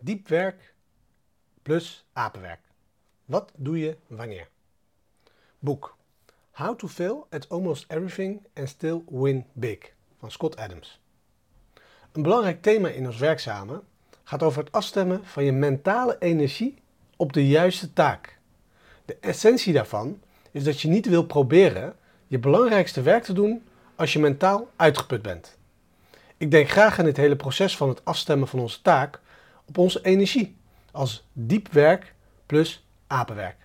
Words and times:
Diep 0.00 0.28
werk 0.28 0.74
plus 1.62 2.04
apenwerk. 2.12 2.60
Wat 3.24 3.52
doe 3.56 3.78
je 3.78 3.96
wanneer? 4.06 4.48
Boek 5.58 5.96
How 6.50 6.78
to 6.78 6.88
Fail 6.88 7.26
at 7.30 7.48
Almost 7.48 7.84
Everything 7.88 8.46
and 8.54 8.68
Still 8.68 9.02
Win 9.08 9.44
Big 9.52 9.78
van 10.18 10.30
Scott 10.30 10.56
Adams. 10.56 11.00
Een 12.12 12.22
belangrijk 12.22 12.62
thema 12.62 12.88
in 12.88 13.06
ons 13.06 13.18
werkzamen 13.18 13.82
gaat 14.24 14.42
over 14.42 14.64
het 14.64 14.72
afstemmen 14.72 15.24
van 15.24 15.44
je 15.44 15.52
mentale 15.52 16.16
energie 16.18 16.82
op 17.16 17.32
de 17.32 17.48
juiste 17.48 17.92
taak. 17.92 18.38
De 19.04 19.16
essentie 19.20 19.72
daarvan 19.72 20.20
is 20.50 20.64
dat 20.64 20.80
je 20.80 20.88
niet 20.88 21.06
wil 21.06 21.26
proberen 21.26 21.96
je 22.26 22.38
belangrijkste 22.38 23.02
werk 23.02 23.22
te 23.24 23.32
doen 23.32 23.62
als 23.94 24.12
je 24.12 24.18
mentaal 24.18 24.70
uitgeput 24.76 25.22
bent. 25.22 25.56
Ik 26.36 26.50
denk 26.50 26.68
graag 26.68 26.98
aan 26.98 27.04
dit 27.04 27.16
hele 27.16 27.36
proces 27.36 27.76
van 27.76 27.88
het 27.88 28.04
afstemmen 28.04 28.48
van 28.48 28.58
onze 28.58 28.82
taak 28.82 29.20
op 29.68 29.78
onze 29.78 30.00
energie 30.02 30.56
als 30.92 31.26
diep 31.32 31.68
werk 31.72 32.14
plus 32.46 32.86
apenwerk. 33.06 33.56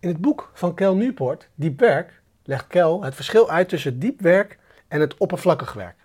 In 0.00 0.08
het 0.08 0.20
boek 0.20 0.50
van 0.54 0.74
Kel 0.74 0.94
Newport, 0.94 1.48
Diep 1.54 1.80
Werk, 1.80 2.22
legt 2.44 2.66
Kel 2.66 3.02
het 3.02 3.14
verschil 3.14 3.50
uit 3.50 3.68
tussen 3.68 3.98
diep 3.98 4.20
werk 4.20 4.58
en 4.88 5.00
het 5.00 5.16
oppervlakkig 5.16 5.72
werk. 5.72 5.96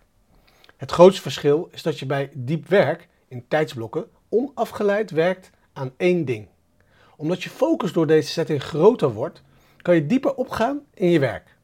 Het 0.77 0.91
grootste 0.91 1.21
verschil 1.21 1.70
is 1.71 1.81
dat 1.81 1.99
je 1.99 2.05
bij 2.05 2.30
diep 2.33 2.67
werk 2.67 3.07
in 3.27 3.47
tijdsblokken 3.47 4.05
onafgeleid 4.30 5.11
werkt 5.11 5.49
aan 5.73 5.94
één 5.97 6.25
ding. 6.25 6.47
Omdat 7.17 7.44
je 7.44 7.49
focus 7.49 7.94
door 7.94 8.08
deze 8.08 8.30
setting 8.30 8.63
groter 8.63 9.13
wordt, 9.13 9.41
kan 9.81 9.95
je 9.95 10.05
dieper 10.05 10.35
opgaan 10.35 10.81
in 10.94 11.09
je 11.09 11.19
werk. 11.19 11.55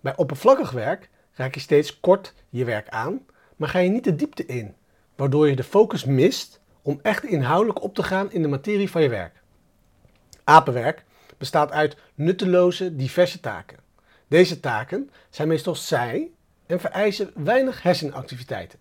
Bij 0.00 0.16
oppervlakkig 0.16 0.70
werk 0.70 1.10
raak 1.32 1.54
je 1.54 1.60
steeds 1.60 2.00
kort 2.00 2.34
je 2.48 2.64
werk 2.64 2.88
aan, 2.88 3.20
maar 3.56 3.68
ga 3.68 3.78
je 3.78 3.90
niet 3.90 4.04
de 4.04 4.14
diepte 4.14 4.46
in, 4.46 4.74
waardoor 5.16 5.48
je 5.48 5.56
de 5.56 5.64
focus 5.64 6.04
mist 6.04 6.60
om 6.88 6.98
echt 7.02 7.24
inhoudelijk 7.24 7.82
op 7.82 7.94
te 7.94 8.02
gaan 8.02 8.32
in 8.32 8.42
de 8.42 8.48
materie 8.48 8.90
van 8.90 9.02
je 9.02 9.08
werk. 9.08 9.42
Apenwerk 10.44 11.04
bestaat 11.38 11.72
uit 11.72 11.96
nutteloze, 12.14 12.96
diverse 12.96 13.40
taken. 13.40 13.76
Deze 14.28 14.60
taken 14.60 15.10
zijn 15.30 15.48
meestal 15.48 15.74
saai 15.74 16.34
en 16.66 16.80
vereisen 16.80 17.30
weinig 17.34 17.82
hersenactiviteiten. 17.82 18.78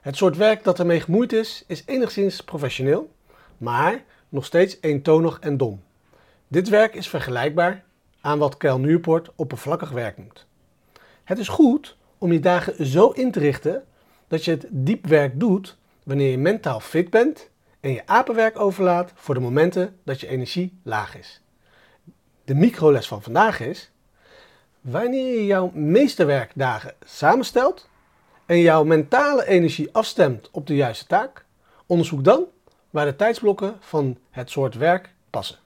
Het 0.00 0.16
soort 0.16 0.36
werk 0.36 0.64
dat 0.64 0.78
ermee 0.78 1.00
gemoeid 1.00 1.32
is, 1.32 1.64
is 1.66 1.82
enigszins 1.86 2.40
professioneel, 2.40 3.12
maar 3.58 4.04
nog 4.28 4.44
steeds 4.44 4.76
eentonig 4.80 5.38
en 5.40 5.56
dom. 5.56 5.82
Dit 6.48 6.68
werk 6.68 6.94
is 6.94 7.08
vergelijkbaar 7.08 7.84
aan 8.20 8.38
wat 8.38 8.56
Cal 8.56 8.78
Newport 8.78 9.30
oppervlakkig 9.34 9.90
werk 9.90 10.18
noemt. 10.18 10.46
Het 11.24 11.38
is 11.38 11.48
goed 11.48 11.96
om 12.18 12.32
je 12.32 12.40
dagen 12.40 12.86
zo 12.86 13.08
in 13.08 13.30
te 13.30 13.38
richten 13.38 13.84
dat 14.28 14.44
je 14.44 14.50
het 14.50 14.66
diep 14.70 15.06
werk 15.06 15.40
doet 15.40 15.76
wanneer 16.04 16.30
je 16.30 16.38
mentaal 16.38 16.80
fit 16.80 17.10
bent 17.10 17.50
en 17.80 17.92
je 17.92 18.06
apenwerk 18.06 18.58
overlaat 18.58 19.12
voor 19.14 19.34
de 19.34 19.40
momenten 19.40 19.98
dat 20.04 20.20
je 20.20 20.26
energie 20.26 20.78
laag 20.82 21.18
is. 21.18 21.42
De 22.44 22.54
microles 22.54 23.08
van 23.08 23.22
vandaag 23.22 23.60
is: 23.60 23.90
wanneer 24.80 25.34
je 25.34 25.46
jouw 25.46 25.70
meesterwerkdagen 25.74 26.94
samenstelt 27.04 27.88
en 28.46 28.58
jouw 28.58 28.84
mentale 28.84 29.46
energie 29.46 29.88
afstemt 29.92 30.50
op 30.50 30.66
de 30.66 30.74
juiste 30.74 31.06
taak, 31.06 31.44
onderzoek 31.86 32.24
dan 32.24 32.44
waar 32.90 33.06
de 33.06 33.16
tijdsblokken 33.16 33.76
van 33.80 34.18
het 34.30 34.50
soort 34.50 34.74
werk 34.74 35.14
passen. 35.30 35.63